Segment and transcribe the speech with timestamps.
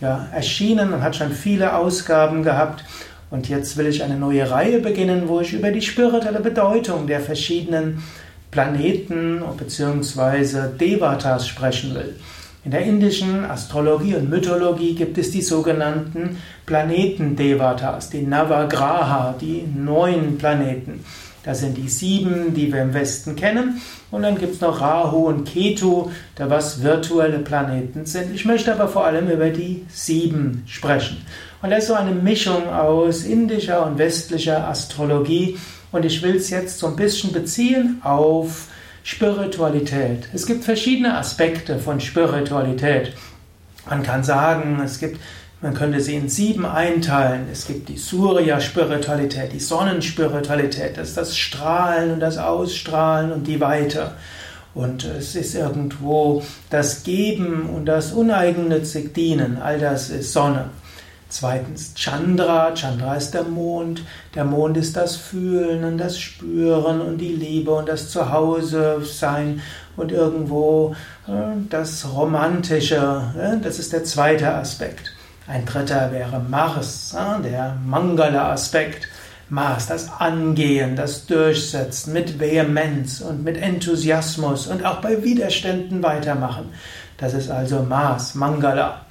[0.00, 2.84] ja, erschienen und hat schon viele Ausgaben gehabt.
[3.30, 7.20] Und jetzt will ich eine neue Reihe beginnen, wo ich über die spirituelle Bedeutung der
[7.20, 8.02] verschiedenen
[8.50, 10.76] Planeten bzw.
[10.78, 12.16] Devatas sprechen will.
[12.64, 20.38] In der indischen Astrologie und Mythologie gibt es die sogenannten Planeten-Devatas, die Navagraha, die neun
[20.38, 21.04] Planeten.
[21.44, 23.80] Das sind die sieben, die wir im Westen kennen.
[24.10, 28.34] Und dann gibt es noch Rahu und Ketu, da was virtuelle Planeten sind.
[28.34, 31.24] Ich möchte aber vor allem über die sieben sprechen.
[31.60, 35.58] Und das ist so eine Mischung aus indischer und westlicher Astrologie.
[35.90, 38.68] Und ich will es jetzt so ein bisschen beziehen auf
[39.02, 40.28] Spiritualität.
[40.32, 43.12] Es gibt verschiedene Aspekte von Spiritualität.
[43.88, 45.18] Man kann sagen, es gibt
[45.62, 47.46] man könnte sie in sieben einteilen.
[47.50, 53.60] Es gibt die Surya-Spiritualität, die Sonnenspiritualität, das ist das Strahlen und das Ausstrahlen und die
[53.60, 54.10] Weite.
[54.74, 60.70] Und es ist irgendwo das Geben und das uneigennützig Dienen, all das ist Sonne.
[61.28, 64.02] Zweitens Chandra, Chandra ist der Mond,
[64.34, 69.62] der Mond ist das Fühlen und das Spüren und die Liebe und das Zuhause sein
[69.96, 70.94] und irgendwo
[71.26, 71.30] äh,
[71.70, 73.22] das Romantische,
[73.62, 75.12] das ist der zweite Aspekt.
[75.46, 79.08] Ein dritter wäre Mars, der Mangala-Aspekt.
[79.48, 86.70] Mars, das Angehen, das Durchsetzen mit Vehemenz und mit Enthusiasmus und auch bei Widerständen weitermachen.
[87.18, 89.04] Das ist also Mars, Mangala.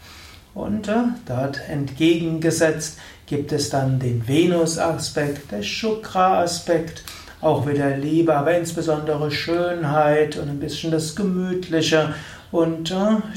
[0.56, 2.98] Und äh, dort entgegengesetzt
[3.28, 7.04] gibt es dann den Venus-Aspekt, der Shukra-Aspekt,
[7.40, 12.14] auch wieder Liebe, aber insbesondere Schönheit und ein bisschen das Gemütliche
[12.52, 12.94] und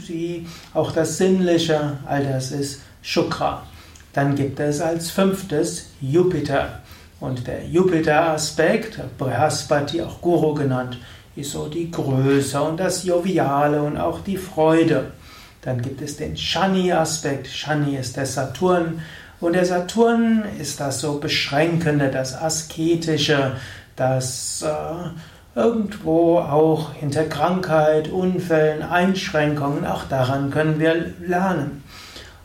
[0.09, 3.63] die, auch das Sinnliche, all das ist Shukra.
[4.13, 6.81] Dann gibt es als fünftes Jupiter.
[7.21, 10.99] Und der Jupiter-Aspekt, Brihaspati, auch Guru genannt,
[11.37, 15.13] ist so die Größe und das Joviale und auch die Freude.
[15.63, 17.47] Dann gibt es den Shani-Aspekt.
[17.47, 19.01] Shani ist der Saturn.
[19.41, 23.57] Und der Saturn ist das so Beschränkende, das Asketische,
[23.97, 25.09] das äh,
[25.55, 31.83] irgendwo auch hinter Krankheit, Unfällen, Einschränkungen, auch daran können wir lernen.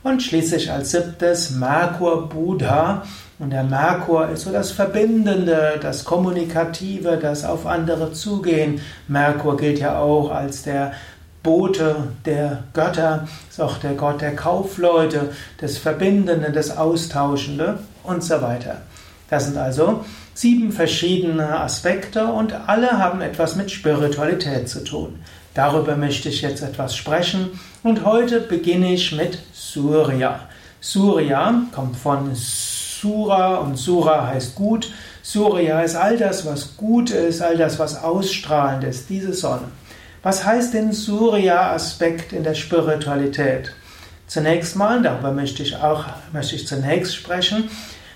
[0.03, 3.03] Und schließlich als siebtes Merkur Buddha.
[3.37, 8.81] Und der Merkur ist so das Verbindende, das Kommunikative, das auf andere zugehen.
[9.07, 10.93] Merkur gilt ja auch als der
[11.43, 11.95] Bote
[12.25, 15.31] der Götter, ist auch der Gott der Kaufleute,
[15.61, 18.81] des Verbindenden, des Austauschende und so weiter.
[19.29, 20.03] Das sind also
[20.39, 25.19] sieben verschiedene Aspekte und alle haben etwas mit Spiritualität zu tun.
[25.53, 30.39] Darüber möchte ich jetzt etwas sprechen und heute beginne ich mit Surya.
[30.79, 34.93] Surya kommt von Sura und Sura heißt gut.
[35.23, 39.67] Surya ist all das, was gut ist, all das, was ausstrahlend ist, diese Sonne.
[40.23, 43.73] Was heißt denn Surya-Aspekt in der Spiritualität?
[44.27, 47.69] Zunächst mal, darüber möchte ich auch möchte ich zunächst sprechen.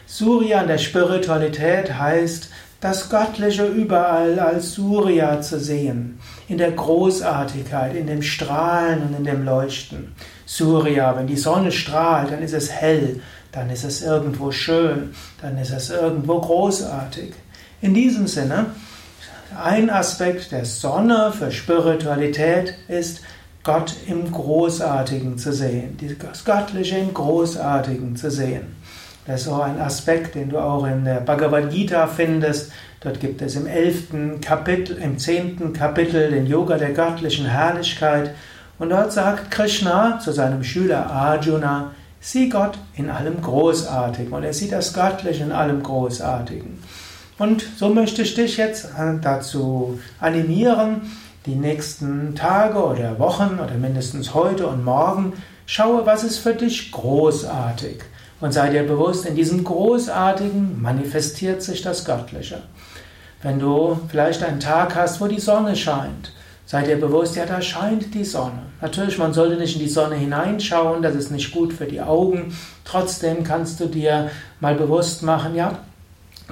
[0.05, 2.49] Surya in der Spiritualität heißt
[2.81, 6.19] das Göttliche überall als Surya zu sehen,
[6.49, 10.13] in der Großartigkeit, in dem Strahlen und in dem Leuchten.
[10.45, 13.21] Surya, wenn die Sonne strahlt, dann ist es hell,
[13.53, 17.33] dann ist es irgendwo schön, dann ist es irgendwo großartig.
[17.81, 18.65] In diesem Sinne,
[19.61, 23.21] ein Aspekt der Sonne für Spiritualität ist,
[23.63, 28.75] Gott im Großartigen zu sehen, das Göttliche im Großartigen zu sehen.
[29.25, 32.71] Das ist so ein Aspekt, den du auch in der Bhagavad Gita findest.
[32.99, 38.31] Dort gibt es im elften Kapitel, im zehnten Kapitel den Yoga der göttlichen Herrlichkeit.
[38.79, 44.33] Und dort sagt Krishna zu seinem Schüler Arjuna, sieh Gott in allem Großartigen.
[44.33, 46.83] Und er sieht das Göttliche in allem Großartigen.
[47.37, 48.89] Und so möchte ich dich jetzt
[49.21, 51.01] dazu animieren,
[51.45, 55.33] die nächsten Tage oder Wochen oder mindestens heute und morgen,
[55.65, 58.03] schaue, was ist für dich großartig.
[58.39, 62.61] Und sei dir bewusst, in diesem Großartigen manifestiert sich das Göttliche.
[63.41, 66.33] Wenn du vielleicht einen Tag hast, wo die Sonne scheint,
[66.65, 68.63] sei dir bewusst, ja, da scheint die Sonne.
[68.81, 72.55] Natürlich, man sollte nicht in die Sonne hineinschauen, das ist nicht gut für die Augen.
[72.85, 75.79] Trotzdem kannst du dir mal bewusst machen, ja,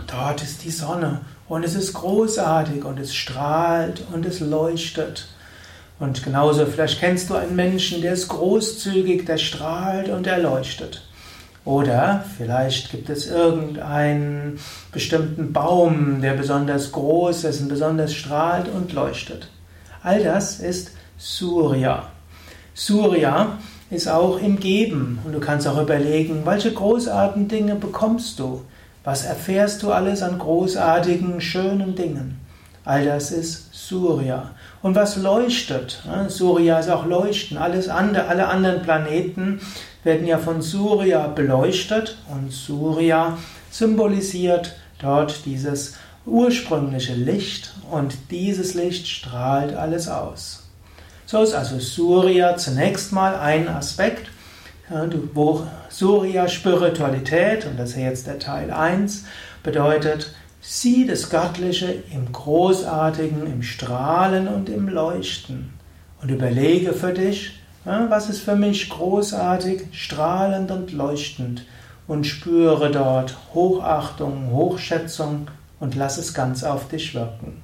[0.07, 5.27] dort ist die Sonne und es ist großartig und es strahlt und es leuchtet.
[5.99, 11.03] Und genauso, vielleicht kennst du einen Menschen, der ist großzügig, der strahlt und erleuchtet.
[11.63, 14.59] Oder vielleicht gibt es irgendeinen
[14.91, 19.47] bestimmten Baum, der besonders groß ist und besonders strahlt und leuchtet.
[20.01, 22.07] All das ist Surya.
[22.73, 23.59] Surya
[23.91, 28.63] ist auch im Geben und du kannst auch überlegen, welche großartigen Dinge bekommst du?
[29.03, 32.39] Was erfährst du alles an großartigen, schönen Dingen?
[32.83, 34.51] All das ist Surya.
[34.81, 36.01] Und was leuchtet?
[36.29, 37.57] Surya ist auch Leuchten.
[37.57, 39.61] Alles andere, alle anderen Planeten
[40.03, 43.37] werden ja von Surya beleuchtet und Surya
[43.69, 45.95] symbolisiert dort dieses
[46.25, 50.69] ursprüngliche Licht und dieses Licht strahlt alles aus.
[51.25, 54.29] So ist also Surya zunächst mal ein Aspekt,
[55.33, 59.23] wo Surya Spiritualität, und das ist jetzt der Teil 1,
[59.63, 65.73] bedeutet, sieh das Göttliche im Großartigen, im Strahlen und im Leuchten
[66.21, 67.60] und überlege für dich,
[68.09, 71.65] was ist für mich großartig, strahlend und leuchtend
[72.07, 75.47] und spüre dort Hochachtung, Hochschätzung
[75.79, 77.63] und lass es ganz auf dich wirken.